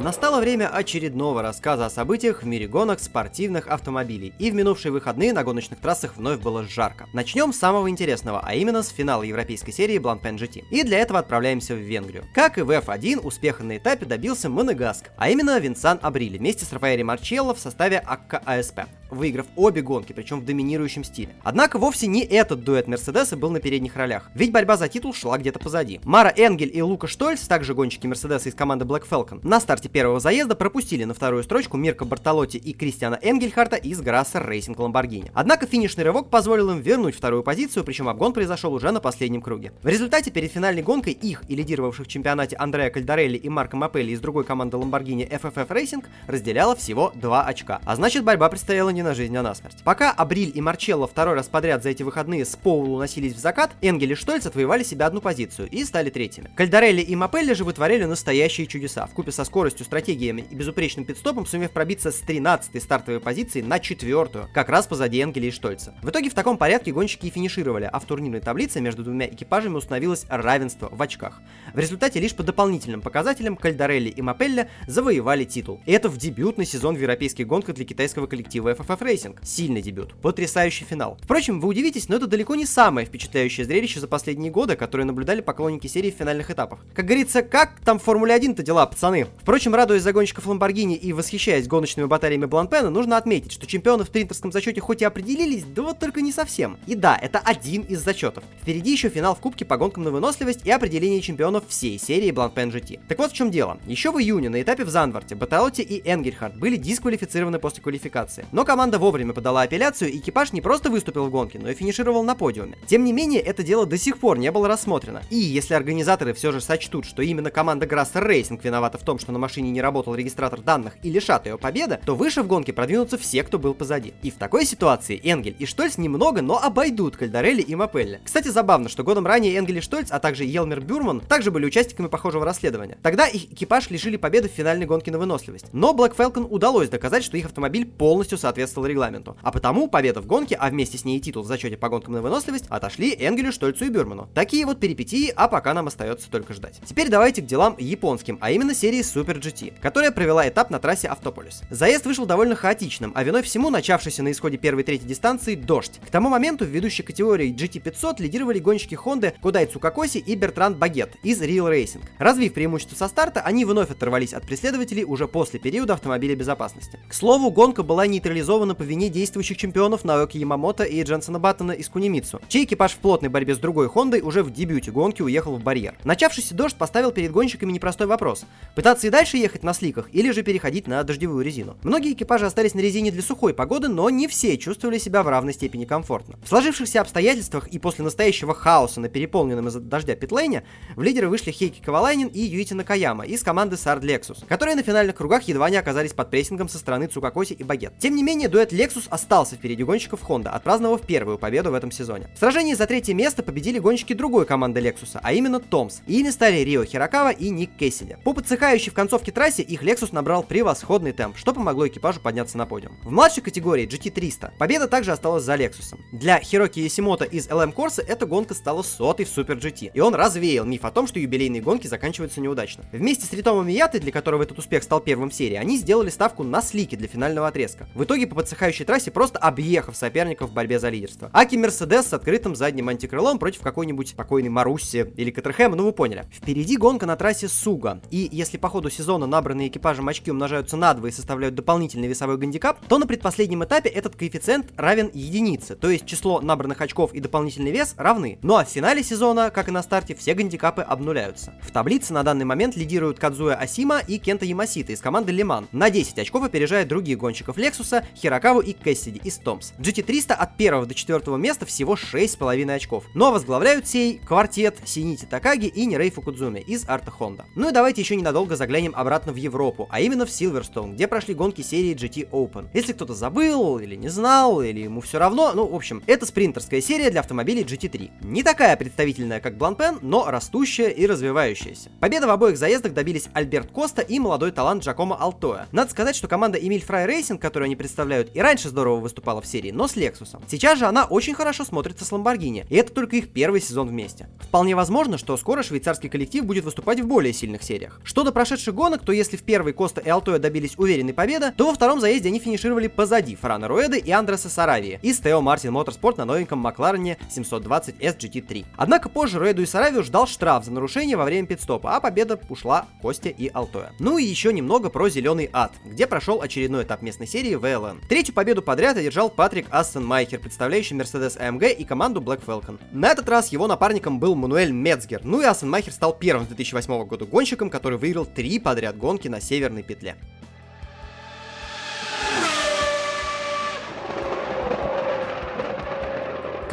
Настало 0.04 0.42
время 0.42 0.68
очередного 0.68 1.42
рассказа 1.42 1.86
о 1.86 1.90
событиях 1.90 2.44
в 2.44 2.46
мире 2.46 2.68
гонок 2.68 3.00
спортивных 3.00 3.70
автомобилей. 3.70 4.34
И 4.38 4.52
в 4.52 4.54
минувшие 4.54 4.92
выходные 4.92 5.32
на 5.32 5.46
гоночных 5.46 5.80
трассах 5.80 6.18
вновь 6.18 6.42
было 6.42 6.64
жарко. 6.64 7.08
Начнем 7.14 7.54
с 7.54 7.58
самого 7.58 7.90
интересного, 7.90 8.42
а 8.44 8.54
именно 8.54 8.84
с 8.84 8.90
финала 8.90 9.24
европейской 9.24 9.72
серии 9.72 10.00
Blancpain 10.00 10.36
GT. 10.36 10.66
И 10.72 10.84
для 10.84 11.00
этого 11.00 11.20
отправляемся 11.20 11.74
в 11.74 11.78
Венгрию. 11.78 12.26
Как 12.34 12.58
и 12.58 12.64
в 12.64 12.72
F1, 12.72 13.22
успеха 13.22 13.64
на 13.64 13.78
этапе 13.78 14.06
добился 14.06 14.50
Монегаск, 14.50 15.06
а 15.16 15.30
именно 15.30 15.58
Винсан 15.58 16.00
Абрили 16.02 16.38
вместе 16.38 16.66
с 16.66 16.74
Рафаэлем 16.74 17.08
Марчелло 17.08 17.56
в 17.56 17.60
составе 17.60 18.00
АКК 18.00 18.42
АСП 18.44 18.82
выиграв 19.10 19.46
обе 19.56 19.82
гонки, 19.82 20.14
причем 20.14 20.40
в 20.40 20.46
доминирующем 20.46 21.04
стиле. 21.04 21.36
Однако 21.44 21.78
вовсе 21.78 22.08
не 22.08 22.24
этот 22.24 22.64
дуэт 22.64 22.88
Мерседеса 22.88 23.38
был 23.38 23.52
на 23.52 23.60
передних 23.60 23.96
ролях, 23.96 24.30
ведь 24.34 24.52
борьба 24.52 24.78
за 24.78 24.88
титул 24.88 25.14
шла 25.14 25.38
где-то 25.38 25.60
позади. 25.60 26.00
Мара 26.04 26.34
Энгель 26.36 26.72
и 26.74 26.82
Лука 26.82 27.08
Штольц, 27.08 27.42
также 27.42 27.74
гонщики 27.74 28.08
Мерседеса 28.08 28.50
из 28.50 28.56
команды 28.56 28.86
Black 28.86 29.08
Falcon, 29.10 29.40
на 29.44 29.60
старте 29.60 29.90
первого 29.90 30.20
заезда 30.20 30.56
пропустили 30.56 31.04
на 31.04 31.14
вторую 31.14 31.44
строчку 31.44 31.78
Мирка 31.78 32.06
Бартолотти 32.06 32.58
и 32.58 32.74
Кристиана 32.74 33.20
Энгельхарта 33.22 33.76
из 33.76 34.02
Grasser 34.02 34.48
Racing 34.50 34.80
Ламборгини. 34.80 35.32
Однако 35.34 35.68
финишный 35.68 36.04
рывок 36.04 36.30
позволил 36.30 36.72
им 36.72 36.80
вернуть 36.80 37.16
вторую 37.16 37.44
позицию, 37.44 37.84
причем 37.84 38.10
обгон 38.10 38.34
произошел 38.34 38.74
уже 38.74 38.92
на 38.92 39.00
последнем 39.00 39.42
круге. 39.42 39.74
В 39.84 39.88
результате 39.88 40.32
перед 40.32 40.52
финальной 40.52 40.82
гонкой 40.82 41.14
их 41.14 41.44
и 41.48 41.56
лидировавших 41.56 42.08
в 42.08 42.10
чемпионате 42.10 42.56
Андреа 42.58 42.90
Кальдарелли 42.90 43.38
и 43.38 43.50
Марко 43.50 43.78
Мапелли 43.78 44.12
из 44.12 44.20
другой 44.20 44.44
команды 44.44 44.78
Ламборгини 44.78 45.28
FFF 45.28 45.68
Racing 45.68 46.04
разделяло 46.28 46.76
всего 46.76 47.12
2 47.16 47.44
очка. 47.44 47.82
А 47.86 47.96
значит 47.96 48.24
борьба 48.24 48.50
предстояла 48.50 48.90
не 48.90 49.03
на 49.04 49.14
жизнь, 49.14 49.36
а 49.38 49.44
на 49.44 49.54
смерть. 49.54 49.78
Пока 49.84 50.12
Абриль 50.12 50.52
и 50.54 50.62
Марчелло 50.62 51.08
второй 51.08 51.36
раз 51.36 51.48
подряд 51.48 51.84
за 51.84 51.90
эти 51.90 52.04
выходные 52.04 52.46
с 52.46 52.56
Поулу 52.56 52.98
носились 52.98 53.34
в 53.34 53.40
закат, 53.40 53.72
Энгель 53.82 54.14
и 54.14 54.16
Штольц 54.16 54.46
отвоевали 54.46 54.84
себе 54.84 55.06
одну 55.06 55.22
позицию 55.22 55.70
и 55.70 55.84
стали 55.84 56.10
третьими. 56.10 56.50
Кальдарелли 56.56 57.02
и 57.02 57.16
Мапелли 57.16 57.54
же 57.54 57.64
вытворяли 57.64 58.06
настоящие 58.06 58.68
чудеса, 58.68 59.06
в 59.06 59.12
купе 59.12 59.32
со 59.32 59.44
скоростью, 59.44 59.86
стратегиями 59.86 60.46
и 60.50 60.56
безупречным 60.56 61.06
пидстопом, 61.06 61.46
сумев 61.46 61.72
пробиться 61.72 62.12
с 62.12 62.22
13-й 62.24 62.80
стартовой 62.82 63.20
позиции 63.20 63.62
на 63.62 63.80
четвертую, 63.80 64.50
как 64.54 64.70
раз 64.70 64.88
позади 64.88 65.22
Энгеля 65.22 65.48
и 65.48 65.52
Штольца. 65.52 65.94
В 66.02 66.10
итоге 66.10 66.30
в 66.30 66.34
таком 66.34 66.58
порядке 66.58 66.92
гонщики 66.92 67.28
и 67.28 67.30
финишировали, 67.30 67.90
а 67.92 68.00
в 68.00 68.06
турнирной 68.06 68.40
таблице 68.40 68.82
между 68.82 69.04
двумя 69.04 69.28
экипажами 69.28 69.76
установилось 69.76 70.26
равенство 70.30 70.90
в 70.92 71.02
очках. 71.02 71.42
В 71.74 71.80
результате 71.80 72.20
лишь 72.20 72.36
по 72.36 72.44
дополнительным 72.44 73.02
показателям 73.02 73.58
Кальдарелли 73.58 74.10
и 74.10 74.22
Мапелли 74.22 74.70
завоевали 74.88 75.44
титул. 75.44 75.82
И 75.86 75.92
это 75.92 76.10
в 76.10 76.18
дебютный 76.18 76.66
сезон 76.66 76.96
в 76.96 77.00
европейских 77.00 77.48
гонках 77.48 77.76
для 77.76 77.86
китайского 77.86 78.28
коллектива 78.28 78.70
FFF 78.84 79.00
Racing. 79.00 79.38
Сильный 79.44 79.82
дебют. 79.82 80.14
Потрясающий 80.22 80.86
финал. 80.86 81.18
Впрочем, 81.24 81.60
вы 81.60 81.68
удивитесь, 81.68 82.10
но 82.10 82.18
это 82.18 82.28
далеко 82.28 82.56
не 82.56 82.66
самое 82.66 83.08
впечатляющее 83.08 83.66
зрелище 83.66 84.00
за 84.00 84.08
последние 84.08 84.52
годы, 84.52 84.76
которое 84.76 85.04
наблюдали 85.04 85.42
поклонники 85.42 85.88
серии 85.88 86.12
в 86.12 86.16
финальных 86.16 86.52
этапах. 86.52 86.80
Как 86.94 87.06
говорится, 87.06 87.42
как 87.42 87.80
там 87.82 88.00
в 88.00 88.04
Формуле 88.04 88.36
1-то 88.36 88.64
дела, 88.64 88.86
пацаны? 88.86 89.28
Впрочем, 89.40 89.76
радуясь 89.76 90.04
за 90.04 90.14
гонщиков 90.14 90.46
Ламборгини 90.46 90.96
и 90.96 91.14
восхищаясь 91.14 91.68
гоночными 91.68 92.08
батареями 92.08 92.46
Бланпена, 92.46 92.90
нужно 92.90 93.18
отметить, 93.18 93.52
что 93.52 93.66
чемпионы 93.66 94.04
в 94.04 94.08
спринтерском 94.08 94.52
зачете 94.52 94.82
хоть 94.82 95.02
и 95.02 95.06
определились, 95.06 95.64
да 95.64 95.84
вот 95.84 96.00
только 96.00 96.22
не 96.22 96.32
совсем. 96.32 96.78
И 96.88 96.96
да, 96.96 97.18
это 97.22 97.40
один 97.40 97.84
из 97.84 98.04
зачетов. 98.04 98.44
Впереди 98.62 98.92
еще 98.92 99.10
финал 99.10 99.36
в 99.36 99.40
Кубке 99.40 99.66
по 99.66 99.78
гонкам 99.78 100.04
на 100.04 100.12
выносливость 100.12 100.66
и 100.66 100.72
определение 100.72 101.22
чемпионов 101.22 101.64
всей 101.68 101.98
серии 101.98 102.32
Бланпен 102.32 102.70
GT. 102.70 103.00
Так 103.08 103.18
вот 103.20 103.32
в 103.32 103.36
чем 103.36 103.52
дело. 103.52 103.78
Еще 103.86 104.12
в 104.12 104.20
июне 104.20 104.50
на 104.50 104.62
этапе 104.62 104.84
в 104.84 104.90
Занварте 104.90 105.36
Баталотти 105.36 105.82
и 105.82 106.08
Энгельхард 106.08 106.58
были 106.58 106.76
дисквалифицированы 106.76 107.60
после 107.60 107.82
квалификации. 107.84 108.46
Но 108.52 108.66
команда 108.74 108.98
вовремя 108.98 109.34
подала 109.34 109.62
апелляцию, 109.62 110.18
экипаж 110.18 110.52
не 110.52 110.60
просто 110.60 110.90
выступил 110.90 111.28
в 111.28 111.30
гонке, 111.30 111.60
но 111.60 111.70
и 111.70 111.76
финишировал 111.76 112.24
на 112.24 112.34
подиуме. 112.34 112.76
Тем 112.88 113.04
не 113.04 113.14
менее, 113.14 113.40
это 113.40 113.62
дело 113.62 113.86
до 113.86 114.00
сих 114.00 114.18
пор 114.18 114.40
не 114.40 114.52
было 114.52 114.68
рассмотрено. 114.68 115.22
И 115.30 115.36
если 115.36 115.76
организаторы 115.76 116.34
все 116.34 116.52
же 116.52 116.60
сочтут, 116.60 117.06
что 117.06 117.22
именно 117.22 117.52
команда 117.52 117.86
Grasser 117.86 118.28
Racing 118.28 118.60
виновата 118.64 118.98
в 118.98 119.04
том, 119.04 119.20
что 119.20 119.32
на 119.32 119.38
машине 119.38 119.70
не 119.70 119.80
работал 119.80 120.16
регистратор 120.16 120.62
данных 120.62 120.96
и 121.04 121.12
лишат 121.12 121.46
ее 121.46 121.60
победы, 121.60 122.00
то 122.04 122.16
выше 122.16 122.42
в 122.42 122.48
гонке 122.48 122.74
продвинутся 122.74 123.20
все, 123.20 123.44
кто 123.44 123.60
был 123.60 123.76
позади. 123.76 124.16
И 124.24 124.32
в 124.32 124.38
такой 124.38 124.66
ситуации 124.66 125.22
Энгель 125.24 125.56
и 125.60 125.68
Штольц 125.68 126.00
немного, 126.00 126.42
но 126.42 126.58
обойдут 126.58 127.16
Кальдарелли 127.16 127.62
и 127.62 127.76
Мапелли. 127.76 128.22
Кстати, 128.26 128.48
забавно, 128.48 128.90
что 128.90 129.04
годом 129.04 129.28
ранее 129.28 129.56
Энгель 129.56 129.78
и 129.78 129.82
Штольц, 129.82 130.08
а 130.10 130.18
также 130.18 130.46
Елмер 130.46 130.82
Бюрман 130.82 131.20
также 131.20 131.52
были 131.52 131.68
участниками 131.68 132.08
похожего 132.08 132.44
расследования. 132.44 132.98
Тогда 133.04 133.28
их 133.28 133.52
экипаж 133.52 133.92
лишили 133.92 134.18
победы 134.18 134.50
в 134.50 134.54
финальной 134.54 134.88
гонке 134.88 135.12
на 135.12 135.20
выносливость. 135.20 135.68
Но 135.74 135.94
Black 135.94 136.16
Falcon 136.16 136.48
удалось 136.50 136.90
доказать, 136.90 137.24
что 137.24 137.38
их 137.38 137.46
автомобиль 137.46 137.86
полностью 137.86 138.40
соответствовал 138.64 138.88
регламенту. 138.88 139.38
А 139.42 139.52
потому 139.52 139.88
победа 139.88 140.22
в 140.22 140.26
гонке, 140.26 140.56
а 140.56 140.70
вместе 140.70 140.98
с 140.98 141.06
ней 141.06 141.18
и 141.18 141.22
титул 141.22 141.44
в 141.44 141.48
зачете 141.48 141.78
по 141.78 141.90
гонкам 141.90 142.14
на 142.14 142.22
выносливость, 142.22 142.66
отошли 142.70 143.16
Энгелю, 143.20 143.52
Штольцу 143.52 143.86
и 143.86 143.90
Бюрману. 143.90 144.30
Такие 144.34 144.66
вот 144.66 144.80
перипетии, 144.80 145.32
а 145.36 145.48
пока 145.48 145.74
нам 145.74 145.88
остается 145.88 146.30
только 146.30 146.54
ждать. 146.54 146.80
Теперь 146.86 147.10
давайте 147.10 147.42
к 147.42 147.46
делам 147.46 147.76
японским, 147.78 148.38
а 148.42 148.52
именно 148.52 148.74
серии 148.74 149.02
Super 149.02 149.40
GT, 149.40 149.80
которая 149.82 150.12
провела 150.12 150.48
этап 150.48 150.70
на 150.70 150.80
трассе 150.80 151.08
Автополис. 151.08 151.62
Заезд 151.70 152.06
вышел 152.06 152.26
довольно 152.26 152.56
хаотичным, 152.56 153.12
а 153.16 153.24
виной 153.24 153.44
всему 153.44 153.70
начавшийся 153.70 154.24
на 154.24 154.32
исходе 154.32 154.58
первой 154.58 154.84
трети 154.84 155.04
дистанции 155.04 155.56
дождь. 155.56 156.00
К 156.06 156.10
тому 156.10 156.30
моменту 156.30 156.66
в 156.66 156.70
ведущей 156.70 157.04
категории 157.04 157.54
GT500 157.54 158.22
лидировали 158.22 158.60
гонщики 158.60 158.96
Honda 158.96 159.34
Кудай 159.42 159.66
Цукакоси 159.66 160.18
и 160.18 160.36
Бертран 160.36 160.76
Багет 160.76 161.16
из 161.24 161.42
Real 161.42 161.70
Racing. 161.70 162.04
Развив 162.18 162.54
преимущество 162.54 162.96
со 162.96 163.08
старта, 163.08 163.42
они 163.42 163.66
вновь 163.66 163.92
оторвались 163.92 164.34
от 164.34 164.44
преследователей 164.46 165.04
уже 165.04 165.28
после 165.28 165.60
периода 165.60 165.94
автомобиля 165.94 166.36
безопасности. 166.36 167.00
К 167.08 167.14
слову, 167.14 167.52
гонка 167.52 167.84
была 167.84 168.08
нейтрализована 168.08 168.53
по 168.54 168.84
вине 168.84 169.10
действующих 169.10 169.58
чемпионов 169.58 170.04
Наоки 170.04 170.38
Ямамото 170.38 170.84
и 170.84 171.02
Дженсона 171.02 171.40
Баттона 171.40 171.72
из 171.72 171.90
Кунимицу, 171.90 172.40
чей 172.48 172.66
экипаж 172.66 172.92
в 172.92 172.98
плотной 173.00 173.30
борьбе 173.30 173.56
с 173.56 173.58
другой 173.58 173.90
Хондой 173.90 174.22
уже 174.22 174.44
в 174.44 174.54
дебюте 174.54 174.92
гонки 174.92 175.24
уехал 175.24 175.56
в 175.56 175.64
барьер. 175.64 175.96
Начавшийся 176.04 176.54
дождь 176.54 176.76
поставил 176.76 177.12
перед 177.12 177.32
гонщиками 177.32 177.72
непростой 177.72 178.06
вопрос. 178.06 178.46
Пытаться 178.76 179.08
и 179.08 179.10
дальше 179.10 179.38
ехать 179.38 179.64
на 179.64 179.74
сликах 179.74 180.08
или 180.14 180.30
же 180.30 180.44
переходить 180.44 180.88
на 180.88 181.04
дождевую 181.04 181.44
резину. 181.44 181.78
Многие 181.82 182.14
экипажи 182.14 182.46
остались 182.46 182.76
на 182.76 182.80
резине 182.82 183.10
для 183.10 183.24
сухой 183.24 183.56
погоды, 183.56 183.88
но 183.88 184.08
не 184.12 184.28
все 184.28 184.56
чувствовали 184.58 185.00
себя 185.00 185.24
в 185.24 185.28
равной 185.28 185.54
степени 185.54 185.86
комфортно. 185.86 186.38
В 186.44 186.48
сложившихся 186.48 187.02
обстоятельствах 187.02 187.68
и 187.70 187.80
после 187.80 188.04
настоящего 188.04 188.54
хаоса 188.54 189.02
на 189.02 189.10
переполненном 189.10 189.68
из-за 189.70 189.80
дождя 189.80 190.16
питлейне 190.16 190.64
в 190.96 191.02
лидеры 191.02 191.28
вышли 191.28 191.50
Хейки 191.50 191.82
Кавалайнин 191.82 192.28
и 192.28 192.40
Юити 192.40 192.76
Накаяма 192.76 193.26
из 193.26 193.42
команды 193.42 193.78
Сард 193.78 194.04
Lexus, 194.04 194.46
которые 194.48 194.76
на 194.76 194.84
финальных 194.84 195.16
кругах 195.16 195.44
едва 195.44 195.72
не 195.72 195.78
оказались 195.78 196.14
под 196.14 196.30
прессингом 196.30 196.70
со 196.70 196.78
стороны 196.78 197.08
Цукакоси 197.08 197.54
и 197.54 197.64
Багет. 197.64 197.94
Тем 198.00 198.16
не 198.16 198.22
менее, 198.22 198.43
дуэт 198.48 198.74
Lexus 198.74 199.08
остался 199.10 199.56
впереди 199.56 199.84
гонщиков 199.84 200.22
Honda, 200.28 200.50
отпраздновав 200.50 201.02
первую 201.02 201.38
победу 201.38 201.72
в 201.72 201.74
этом 201.74 201.92
сезоне. 201.92 202.30
В 202.36 202.40
сражении 202.40 202.74
за 202.74 202.88
третье 202.88 203.14
место 203.14 203.44
победили 203.44 203.80
гонщики 203.80 204.14
другой 204.14 204.46
команды 204.46 204.80
Lexus, 204.80 205.20
а 205.22 205.34
именно 205.34 205.60
Томс. 205.60 206.02
И 206.08 206.20
ими 206.20 206.30
стали 206.30 206.58
Рио 206.60 206.84
Хирокава 206.86 207.32
и 207.32 207.50
Ник 207.50 207.76
Кессиди. 207.78 208.18
По 208.24 208.34
подсыхающей 208.34 208.92
в 208.92 208.94
концовке 208.94 209.32
трассе 209.32 209.64
их 209.64 209.84
Lexus 209.84 210.10
набрал 210.12 210.44
превосходный 210.44 211.12
темп, 211.12 211.38
что 211.38 211.54
помогло 211.54 211.88
экипажу 211.88 212.20
подняться 212.20 212.58
на 212.58 212.66
подиум. 212.66 212.98
В 213.04 213.12
младшей 213.12 213.44
категории 213.44 213.88
GT300 213.88 214.58
победа 214.58 214.88
также 214.88 215.12
осталась 215.12 215.44
за 215.44 215.56
Lexus. 215.56 215.96
Для 216.12 216.40
Хироки 216.40 216.80
Ясимота 216.80 217.26
из 217.26 217.48
LM 217.48 217.74
Corsa 217.74 218.04
эта 218.06 218.26
гонка 218.26 218.54
стала 218.54 218.82
сотой 218.82 219.26
в 219.26 219.36
Super 219.36 219.60
GT, 219.60 219.92
и 219.94 220.00
он 220.00 220.16
развеял 220.16 220.66
миф 220.66 220.86
о 220.86 220.92
том, 220.92 221.08
что 221.08 221.20
юбилейные 221.20 221.62
гонки 221.62 221.88
заканчиваются 221.88 222.42
неудачно. 222.42 222.86
Вместе 222.92 223.26
с 223.26 223.34
Ритомом 223.34 223.68
Миятой, 223.68 224.00
для 224.00 224.12
которого 224.12 224.44
этот 224.44 224.60
успех 224.60 224.84
стал 224.84 225.00
первым 225.00 225.30
в 225.30 225.34
серии, 225.34 225.56
они 225.56 225.78
сделали 225.78 226.10
ставку 226.10 226.44
на 226.44 226.62
слики 226.62 226.96
для 226.96 227.08
финального 227.08 227.48
отрезка. 227.48 227.88
В 227.94 228.04
итоге 228.04 228.28
по 228.34 228.42
подсыхающей 228.42 228.84
трассе 228.84 229.12
просто 229.12 229.38
объехав 229.38 229.96
соперников 229.96 230.50
в 230.50 230.54
борьбе 230.54 230.80
за 230.80 230.90
лидерство. 230.90 231.30
Аки 231.34 231.56
Мерседес 231.56 232.08
с 232.08 232.14
открытым 232.14 232.56
задним 232.56 232.90
антикрылом 232.90 233.38
против 233.38 233.62
какой-нибудь 233.62 234.10
спокойной 234.10 234.50
Марусси 234.50 235.14
или 235.16 235.30
Катерхэма, 235.30 235.76
ну 235.76 235.84
вы 235.84 235.92
поняли. 235.92 236.26
Впереди 236.34 236.76
гонка 236.78 237.06
на 237.06 237.16
трассе 237.16 237.48
Суга, 237.48 238.02
и 238.10 238.28
если 238.32 238.58
по 238.58 238.70
ходу 238.70 238.90
сезона 238.90 239.28
набранные 239.28 239.68
экипажем 239.68 240.08
очки 240.08 240.32
умножаются 240.32 240.78
на 240.78 240.94
2 240.94 241.10
и 241.10 241.12
составляют 241.12 241.54
дополнительный 241.54 242.08
весовой 242.08 242.38
гандикап, 242.38 242.84
то 242.88 242.98
на 242.98 243.06
предпоследнем 243.06 243.64
этапе 243.64 243.90
этот 243.90 244.16
коэффициент 244.16 244.72
равен 244.78 245.12
единице, 245.14 245.76
то 245.76 245.90
есть 245.90 246.06
число 246.06 246.42
набранных 246.42 246.82
очков 246.82 247.14
и 247.14 247.20
дополнительный 247.20 247.72
вес 247.72 247.94
равны. 247.98 248.40
Ну 248.42 248.56
а 248.56 248.66
в 248.66 248.70
финале 248.70 249.04
сезона, 249.04 249.52
как 249.52 249.68
и 249.68 249.72
на 249.72 249.84
старте, 249.84 250.16
все 250.16 250.34
гандикапы 250.34 250.82
обнуляются. 250.82 251.54
В 251.62 251.72
таблице 251.72 252.14
на 252.14 252.24
данный 252.24 252.46
момент 252.46 252.76
лидируют 252.76 253.20
Кадзуя 253.20 253.56
Асима 253.56 254.00
и 254.00 254.18
Кента 254.18 254.46
Ямасита 254.46 254.92
из 254.92 255.02
команды 255.02 255.32
Лиман. 255.32 255.68
На 255.72 255.92
10 255.92 256.18
очков 256.18 256.44
опережает 256.44 256.88
других 256.88 257.20
гонщиков 257.20 257.58
Лексуса, 257.58 258.04
Хирокаву 258.24 258.62
и 258.62 258.72
Кэссиди 258.72 259.20
из 259.22 259.38
TOM'S. 259.38 259.74
GT300 259.80 260.32
от 260.32 260.52
1 260.56 260.88
до 260.88 260.94
4 260.94 261.38
места 261.38 261.66
всего 261.66 261.96
6,5 261.96 262.72
очков. 262.72 263.04
Но 263.14 263.34
возглавляют 263.34 263.86
сей 263.86 264.20
квартет 264.20 264.78
Синити 264.86 265.26
Такаги 265.26 265.66
и 265.66 265.86
Нирей 265.86 266.10
Фукудзуми 266.10 266.60
из 266.60 266.88
ARTA 266.88 267.12
Honda. 267.20 267.44
Ну 267.56 267.68
и 267.68 267.74
давайте 267.74 268.00
еще 268.00 268.16
ненадолго 268.16 268.56
заглянем 268.56 268.94
обратно 268.96 269.34
в 269.34 269.36
Европу, 269.36 269.90
а 269.92 270.00
именно 270.00 270.26
в 270.26 270.32
Силверстоун, 270.32 270.94
где 270.94 271.10
прошли 271.10 271.34
гонки 271.34 271.62
серии 271.62 271.94
GT 271.94 272.30
Open. 272.30 272.70
Если 272.74 272.94
кто-то 272.94 273.14
забыл, 273.14 273.80
или 273.80 273.96
не 273.96 274.08
знал, 274.08 274.62
или 274.62 274.80
ему 274.80 275.02
все 275.02 275.20
равно, 275.20 275.52
ну, 275.54 275.68
в 275.68 275.76
общем, 275.76 276.02
это 276.08 276.26
спринтерская 276.26 276.80
серия 276.80 277.10
для 277.10 277.20
автомобилей 277.20 277.64
GT3. 277.64 278.24
Не 278.24 278.42
такая 278.42 278.78
представительная, 278.78 279.42
как 279.42 279.58
Blancpain, 279.58 280.00
но 280.02 280.32
растущая 280.32 280.92
и 280.92 281.06
развивающаяся. 281.06 281.90
Победа 282.00 282.28
в 282.28 282.30
обоих 282.30 282.58
заездах 282.58 282.94
добились 282.94 283.28
Альберт 283.34 283.72
Коста 283.72 284.02
и 284.02 284.18
молодой 284.18 284.52
талант 284.52 284.84
Джакомо 284.86 285.18
Алтоя. 285.18 285.68
Надо 285.74 285.92
сказать, 285.92 286.16
что 286.16 286.30
команда 286.30 286.58
Emil 286.58 286.86
Frey 286.86 287.06
Racing, 287.06 287.42
которую 287.42 287.66
они 287.66 287.76
представляют, 287.76 288.13
и 288.22 288.40
раньше 288.40 288.70
здорово 288.70 289.00
выступала 289.00 289.42
в 289.42 289.46
серии, 289.46 289.72
но 289.72 289.88
с 289.88 289.96
Лексусом. 289.96 290.42
Сейчас 290.48 290.80
же 290.80 290.86
она 290.86 291.06
очень 291.06 291.34
хорошо 291.34 291.66
смотрится 291.66 292.06
с 292.06 292.12
Ламборгини, 292.12 292.66
и 292.70 292.76
это 292.76 292.94
только 292.94 293.18
их 293.18 293.30
первый 293.30 293.60
сезон 293.60 293.90
вместе. 293.90 294.30
Вполне 294.40 294.76
возможно, 294.76 295.18
что 295.18 295.36
скоро 295.36 295.64
швейцарский 295.64 296.10
коллектив 296.10 296.46
будет 296.46 296.64
выступать 296.64 297.00
в 297.00 297.08
более 297.08 297.34
сильных 297.34 297.64
сериях. 297.64 298.00
Что 298.04 298.24
до 298.24 298.32
прошедших 298.32 298.74
гонок, 298.74 298.94
гонок, 298.94 299.06
то 299.06 299.12
если 299.12 299.38
в 299.38 299.44
первой 299.44 299.74
Коста 299.74 300.02
и 300.02 300.10
Алтоя 300.10 300.40
добились 300.40 300.76
уверенной 300.78 301.14
победы, 301.14 301.52
то 301.56 301.68
во 301.68 301.74
втором 301.74 302.00
заезде 302.00 302.30
они 302.30 302.40
финишировали 302.40 302.88
позади 302.88 303.36
Франа 303.36 303.68
Руэда 303.68 303.98
и 303.98 304.12
Андреса 304.12 304.50
Саравии 304.50 305.00
и 305.02 305.14
Стео 305.14 305.42
Мартин 305.42 305.72
Моторспорт 305.72 306.18
на 306.18 306.26
новеньком 306.26 306.60
Макларене 306.60 307.18
720 307.30 307.96
SGT3. 307.96 308.66
Однако 308.76 309.10
позже 309.10 309.40
Руэду 309.40 309.62
и 309.62 309.66
Саравию 309.66 310.04
ждал 310.04 310.28
штраф 310.28 310.66
за 310.66 310.72
нарушение 310.72 311.18
во 311.18 311.26
время 311.26 311.48
пидстопа, 311.48 311.96
а 311.96 312.02
победа 312.02 312.40
ушла 312.50 312.88
Косте 313.02 313.30
и 313.30 313.50
Алтоя. 313.54 313.94
Ну 314.00 314.18
и 314.18 314.24
еще 314.24 314.54
немного 314.54 314.90
про 314.90 315.10
зеленый 315.10 315.50
ад, 315.54 315.72
где 315.86 316.06
прошел 316.06 316.42
очередной 316.42 316.84
этап 316.84 317.02
местной 317.02 317.28
серии 317.28 317.56
ВЛН. 317.56 317.93
Третью 318.08 318.34
победу 318.34 318.62
подряд 318.62 318.98
одержал 318.98 319.30
Патрик 319.30 319.68
Астон 319.70 320.06
Майхер, 320.06 320.40
представляющий 320.40 320.96
Mercedes 320.96 321.40
AMG 321.40 321.74
и 321.74 321.84
команду 321.84 322.22
Black 322.22 322.44
Falcon. 322.46 322.80
На 322.92 323.10
этот 323.10 323.28
раз 323.30 323.50
его 323.50 323.68
напарником 323.68 324.20
был 324.20 324.36
Мануэль 324.36 324.72
Мецгер, 324.72 325.22
ну 325.24 325.42
и 325.42 325.46
Астон 325.46 325.70
Майхер 325.70 325.94
стал 325.94 326.14
первым 326.14 326.46
с 326.46 326.48
2008 326.48 327.06
года 327.06 327.26
гонщиком, 327.26 327.70
который 327.70 327.98
выиграл 327.98 328.26
три 328.26 328.60
подряд 328.60 328.98
гонки 328.98 329.28
на 329.28 329.42
северной 329.42 329.84
петле. 329.84 330.16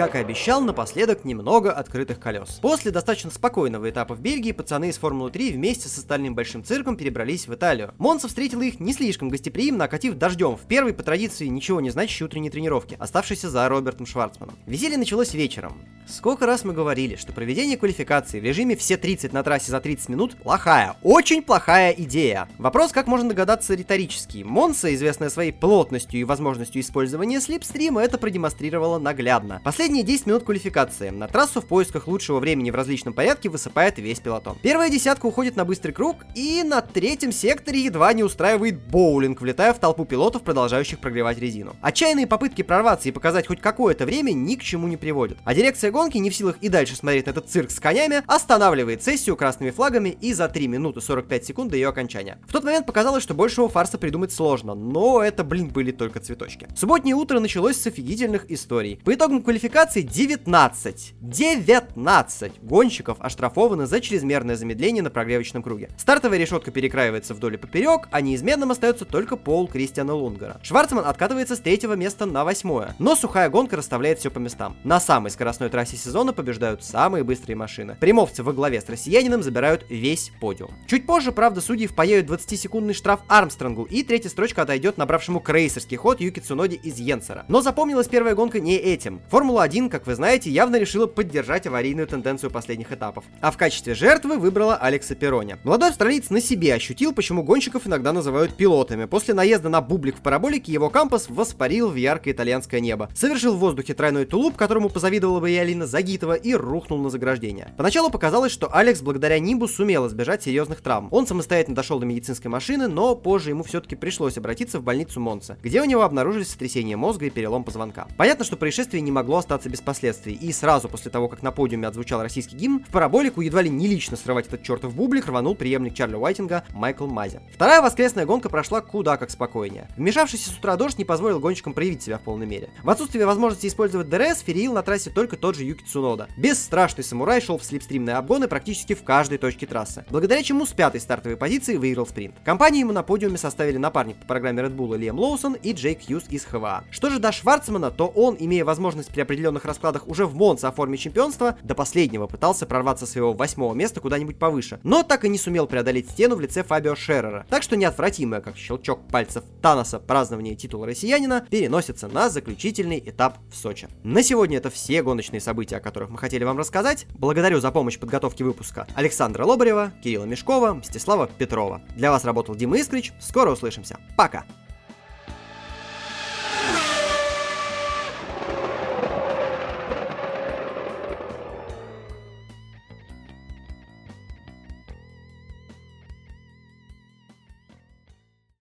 Как 0.00 0.14
и 0.14 0.19
обещал, 0.19 0.62
напоследок 0.62 1.26
немного 1.26 1.71
открытых 1.73 2.19
колес. 2.19 2.59
После 2.62 2.90
достаточно 2.90 3.30
спокойного 3.30 3.90
этапа 3.90 4.14
в 4.14 4.21
Бельгии 4.23 4.52
пацаны 4.52 4.88
из 4.88 4.97
Формулы-3 4.97 5.52
вместе 5.52 5.90
с 5.90 5.99
остальным 5.99 6.35
большим 6.35 6.64
цирком 6.64 6.97
перебрались 6.97 7.47
в 7.47 7.52
Италию. 7.52 7.92
Монца 7.99 8.26
встретила 8.26 8.62
их 8.62 8.80
не 8.80 8.95
слишком 8.95 9.28
гостеприимно, 9.28 9.85
окатив 9.85 10.14
дождем 10.14 10.57
в 10.57 10.62
первой 10.62 10.95
по 10.95 11.02
традиции 11.02 11.49
ничего 11.49 11.83
не 11.83 11.90
значащей 11.90 12.25
утренней 12.25 12.49
тренировке, 12.49 12.97
оставшейся 12.99 13.50
за 13.50 13.69
Робертом 13.69 14.07
Шварцманом. 14.07 14.57
Веселье 14.64 14.97
началось 14.97 15.35
вечером. 15.35 15.78
Сколько 16.09 16.47
раз 16.47 16.64
мы 16.64 16.73
говорили, 16.73 17.16
что 17.16 17.33
проведение 17.33 17.76
квалификации 17.76 18.40
в 18.40 18.45
режиме 18.45 18.76
все 18.76 18.97
30 18.97 19.33
на 19.33 19.42
трассе 19.42 19.71
за 19.71 19.80
30 19.80 20.09
минут 20.09 20.35
плохая, 20.35 20.97
очень 21.02 21.42
плохая 21.42 21.92
идея. 21.92 22.49
Вопрос, 22.59 22.90
как 22.92 23.07
можно 23.07 23.28
догадаться, 23.28 23.75
риторический. 23.75 24.42
Монса, 24.42 24.92
известная 24.95 25.28
своей 25.28 25.52
плотностью 25.52 26.19
и 26.21 26.25
возможностью 26.25 26.80
использования 26.80 27.40
слипстрима, 27.40 28.02
это 28.02 28.19
продемонстрировала 28.19 28.99
наглядно. 28.99 29.61
Последний 29.62 29.90
Последние 29.91 30.07
10 30.07 30.27
минут 30.27 30.45
квалификации. 30.45 31.11
На 31.11 31.27
трассу 31.27 31.61
в 31.61 31.67
поисках 31.67 32.07
лучшего 32.07 32.39
времени 32.39 32.71
в 32.71 32.77
различном 32.77 33.13
порядке 33.13 33.49
высыпает 33.49 33.99
весь 33.99 34.21
пилотон. 34.21 34.57
Первая 34.63 34.89
десятка 34.89 35.27
уходит 35.27 35.57
на 35.57 35.65
быстрый 35.65 35.91
круг, 35.91 36.19
и 36.37 36.63
на 36.63 36.81
третьем 36.81 37.33
секторе 37.33 37.81
едва 37.81 38.13
не 38.13 38.23
устраивает 38.23 38.79
боулинг, 38.87 39.41
влетая 39.41 39.75
в 39.75 39.81
толпу 39.81 40.05
пилотов, 40.05 40.43
продолжающих 40.43 41.01
прогревать 41.01 41.41
резину. 41.41 41.75
Отчаянные 41.83 42.29
попытки 42.29 42.63
прорваться 42.63 43.09
и 43.09 43.11
показать 43.11 43.49
хоть 43.49 43.61
какое-то 43.61 44.07
время 44.07 44.31
ни 44.31 44.55
к 44.55 44.63
чему 44.63 44.87
не 44.87 44.97
приводят. 44.97 45.39
А 45.45 45.55
дирекция 45.57 45.91
гонки, 45.91 46.19
не 46.19 46.31
в 46.31 46.37
силах 46.37 46.59
и 46.61 46.69
дальше 46.69 46.95
смотреть 46.95 47.27
на 47.27 47.31
этот 47.31 47.49
цирк 47.49 47.73
с 47.73 47.81
конями, 47.81 48.23
останавливает 48.29 49.03
сессию 49.03 49.35
красными 49.35 49.73
флагами 49.73 50.11
и 50.21 50.33
за 50.33 50.47
3 50.47 50.69
минуты 50.69 51.01
45 51.01 51.45
секунд 51.45 51.73
до 51.73 51.77
ее 51.77 51.89
окончания. 51.89 52.39
В 52.47 52.53
тот 52.53 52.63
момент 52.63 52.87
показалось, 52.87 53.25
что 53.25 53.35
большего 53.35 53.69
фарса 53.69 53.99
придумать 53.99 54.33
сложно, 54.33 54.77
но 54.77 55.21
это, 55.21 55.43
блин, 55.43 55.67
были 55.67 55.91
только 55.91 56.21
цветочки. 56.21 56.69
Субботнее 56.77 57.17
утро 57.17 57.41
началось 57.41 57.77
с 57.77 57.89
офигительных 57.89 58.49
историй. 58.53 59.01
По 59.05 59.13
итогам 59.13 59.43
квалификации 59.43 59.80
квалификации 59.81 60.03
19. 60.03 61.15
19 61.23 62.53
гонщиков 62.63 63.17
оштрафованы 63.21 63.87
за 63.87 64.01
чрезмерное 64.01 64.57
замедление 64.57 65.03
на 65.03 65.09
прогревочном 65.09 65.63
круге. 65.63 65.89
Стартовая 65.97 66.39
решетка 66.39 66.71
перекраивается 66.71 67.33
вдоль 67.33 67.55
и 67.55 67.57
поперек, 67.57 68.09
а 68.11 68.21
неизменным 68.21 68.71
остается 68.73 69.07
только 69.07 69.37
пол 69.37 69.69
Кристиана 69.69 70.15
Лунгара. 70.15 70.61
Шварцман 70.63 71.07
откатывается 71.07 71.57
с 71.57 71.61
третьего 71.61 71.95
места 71.95 72.27
на 72.27 72.45
восьмое, 72.45 72.95
но 72.99 73.17
сухая 73.17 73.49
гонка 73.49 73.77
расставляет 73.77 74.19
все 74.19 74.31
по 74.31 74.39
местам. 74.39 74.77
На 74.85 75.01
самой 75.01 75.31
скоростной 75.31 75.71
трассе 75.71 75.97
сезона 75.97 76.35
побеждают 76.35 76.85
самые 76.85 77.25
быстрые 77.25 77.57
машины. 77.57 77.97
Примовцы 77.99 78.43
во 78.43 78.53
главе 78.53 78.83
с 78.83 78.89
россиянином 78.89 79.43
забирают 79.43 79.87
весь 79.89 80.31
подиум. 80.41 80.75
Чуть 80.89 81.07
позже, 81.07 81.33
правда, 81.33 81.63
судьи 81.63 81.87
впаяют 81.87 82.29
20-секундный 82.29 82.93
штраф 82.93 83.21
Армстронгу, 83.29 83.85
и 83.85 84.03
третья 84.03 84.29
строчка 84.29 84.63
отойдет 84.63 84.99
набравшему 84.99 85.41
крейсерский 85.41 85.97
ход 85.97 86.21
Юки 86.21 86.41
Цуноди 86.41 86.77
из 86.77 86.99
Йенсера. 86.99 87.47
Но 87.49 87.63
запомнилась 87.63 88.09
первая 88.09 88.35
гонка 88.35 88.61
не 88.61 88.77
этим. 88.77 89.23
Формула 89.31 89.70
1, 89.71 89.89
как 89.89 90.05
вы 90.05 90.17
знаете, 90.17 90.50
явно 90.50 90.81
решила 90.81 91.07
поддержать 91.07 91.65
аварийную 91.65 92.09
тенденцию 92.09 92.50
последних 92.50 92.91
этапов. 92.91 93.23
А 93.41 93.53
в 93.53 93.57
качестве 93.57 93.95
жертвы 93.95 94.37
выбрала 94.37 94.75
Алекса 94.75 95.15
Перони. 95.15 95.59
Молодой 95.62 95.91
австралиец 95.91 96.29
на 96.31 96.41
себе 96.41 96.75
ощутил, 96.75 97.12
почему 97.12 97.45
гонщиков 97.45 97.87
иногда 97.87 98.12
называют 98.12 98.57
пилотами. 98.57 99.05
После 99.05 99.33
наезда 99.33 99.69
на 99.69 99.81
бублик 99.81 100.17
в 100.17 100.23
параболике 100.23 100.73
его 100.73 100.91
кампус 100.91 101.29
воспарил 101.29 101.89
в 101.89 101.95
яркое 101.95 102.35
итальянское 102.35 102.81
небо. 102.81 103.11
Совершил 103.15 103.55
в 103.55 103.61
воздухе 103.61 103.95
тройной 103.95 104.25
тулуп, 104.25 104.57
которому 104.57 104.89
позавидовала 104.89 105.39
бы 105.39 105.53
и 105.53 105.57
Алина 105.57 105.87
Загитова, 105.87 106.33
и 106.33 106.53
рухнул 106.53 106.99
на 106.99 107.09
заграждение. 107.09 107.73
Поначалу 107.77 108.11
показалось, 108.11 108.50
что 108.50 108.75
Алекс 108.75 109.00
благодаря 109.00 109.39
Нимбу 109.39 109.69
сумел 109.69 110.09
избежать 110.09 110.43
серьезных 110.43 110.81
травм. 110.81 111.07
Он 111.12 111.29
самостоятельно 111.29 111.77
дошел 111.77 112.00
до 112.00 112.07
медицинской 112.07 112.50
машины, 112.50 112.89
но 112.89 113.15
позже 113.15 113.50
ему 113.50 113.62
все-таки 113.62 113.95
пришлось 113.95 114.37
обратиться 114.37 114.81
в 114.81 114.83
больницу 114.83 115.21
Монца, 115.21 115.57
где 115.62 115.81
у 115.81 115.85
него 115.85 116.03
обнаружились 116.03 116.49
сотрясение 116.49 116.97
мозга 116.97 117.27
и 117.27 117.31
перелом 117.31 117.62
позвонка. 117.62 118.09
Понятно, 118.17 118.45
что 118.45 118.57
происшествие 118.57 119.00
не 119.00 119.12
могло 119.12 119.39
остаться 119.50 119.69
без 119.69 119.80
последствий. 119.80 120.35
И 120.35 120.52
сразу 120.52 120.88
после 120.88 121.11
того, 121.11 121.28
как 121.28 121.42
на 121.42 121.50
подиуме 121.50 121.88
отзвучал 121.88 122.23
российский 122.23 122.54
гимн, 122.54 122.85
в 122.85 122.92
параболику 122.92 123.40
едва 123.40 123.62
ли 123.62 123.69
не 123.69 123.88
лично 123.88 124.16
срывать 124.16 124.47
этот 124.47 124.62
чертов 124.62 124.95
бублик 124.95 125.26
рванул 125.26 125.57
преемник 125.57 125.95
Чарли 125.95 126.14
Уайтинга 126.14 126.62
Майкл 126.73 127.07
Мази. 127.07 127.40
Вторая 127.52 127.83
воскресная 127.83 128.26
гонка 128.26 128.49
прошла 128.49 128.80
куда 128.80 129.16
как 129.16 129.30
спокойнее. 129.30 129.88
Вмешавшийся 129.97 130.50
с 130.50 130.57
утра 130.57 130.76
дождь 130.76 130.99
не 130.99 131.04
позволил 131.04 131.40
гонщикам 131.40 131.75
проявить 131.75 132.02
себя 132.02 132.19
в 132.19 132.23
полной 132.23 132.47
мере. 132.47 132.71
В 132.85 132.90
отсутствие 132.90 133.26
возможности 133.26 133.66
использовать 133.66 134.09
DRS, 134.09 134.41
феерил 134.41 134.73
на 134.73 134.83
трассе 134.83 135.11
только 135.11 135.37
тот 135.37 135.57
же 135.57 135.64
Юки 135.64 135.83
Цунода. 135.83 136.28
Бесстрашный 136.37 137.02
самурай 137.02 137.40
шел 137.40 137.59
в 137.59 137.64
слипстримные 137.65 138.17
обгоны 138.16 138.47
практически 138.47 138.95
в 138.95 139.02
каждой 139.02 139.38
точке 139.38 139.66
трассы, 139.66 140.04
благодаря 140.11 140.45
чему 140.45 140.64
с 140.64 140.73
пятой 140.73 141.00
стартовой 141.00 141.37
позиции 141.37 141.76
выиграл 141.76 142.07
спринт. 142.07 142.37
Компанию 142.45 142.80
ему 142.80 142.92
на 142.92 143.02
подиуме 143.02 143.37
составили 143.37 143.78
напарник 143.78 144.16
по 144.21 144.26
программе 144.26 144.62
Red 144.62 144.76
Bull 144.76 144.97
Лиам 144.97 145.19
Лоусон 145.19 145.54
и 145.54 145.73
Джейк 145.73 146.07
Хьюз 146.07 146.25
из 146.28 146.45
HWA. 146.45 146.85
Что 146.90 147.11
же 147.11 147.19
до 147.19 147.33
Шварцмана, 147.33 147.90
то 147.90 148.07
он, 148.07 148.37
имея 148.38 148.64
возможность 148.64 149.09
при 149.09 149.23
определенных 149.41 149.65
раскладах 149.65 150.07
уже 150.07 150.27
в 150.27 150.35
Монце 150.35 150.67
оформить 150.67 151.01
чемпионство, 151.01 151.57
до 151.63 151.75
последнего 151.75 152.27
пытался 152.27 152.67
прорваться 152.67 153.07
своего 153.07 153.33
восьмого 153.33 153.75
места 153.75 154.01
куда-нибудь 154.01 154.39
повыше, 154.39 154.81
но 154.83 155.03
так 155.03 155.25
и 155.25 155.29
не 155.29 155.39
сумел 155.39 155.67
преодолеть 155.67 156.11
стену 156.11 156.37
в 156.37 156.41
лице 156.41 156.63
Фабио 156.63 156.95
Шеррера. 156.95 157.47
Так 157.49 157.63
что 157.63 157.77
неотвратимое, 157.77 158.41
как 158.41 158.57
щелчок 158.57 159.09
пальцев 159.09 159.45
Таноса, 159.63 159.99
празднование 159.99 160.55
титула 160.55 160.87
россиянина 160.87 161.47
переносится 161.49 162.09
на 162.09 162.29
заключительный 162.29 163.03
этап 163.05 163.39
в 163.51 163.57
Сочи. 163.57 163.89
На 164.03 164.23
сегодня 164.23 164.59
это 164.59 164.69
все 164.69 165.03
гоночные 165.03 165.41
события, 165.41 165.77
о 165.77 165.81
которых 165.81 166.11
мы 166.11 166.19
хотели 166.19 166.45
вам 166.45 166.59
рассказать. 166.59 167.07
Благодарю 167.15 167.61
за 167.61 167.71
помощь 167.71 167.97
в 167.97 168.01
подготовке 168.01 168.45
выпуска 168.45 168.87
Александра 168.95 169.45
Лобарева, 169.45 169.93
Кирилла 170.03 170.25
Мешкова, 170.25 170.75
Мстислава 170.75 171.29
Петрова. 171.39 171.81
Для 171.97 172.11
вас 172.11 172.25
работал 172.25 172.55
Дима 172.55 172.79
Искрич. 172.79 173.13
Скоро 173.21 173.53
услышимся. 173.53 173.99
Пока! 174.17 174.45